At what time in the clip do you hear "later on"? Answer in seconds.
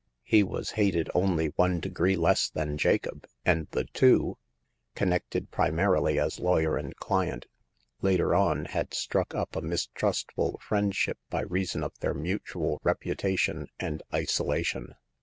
8.01-8.65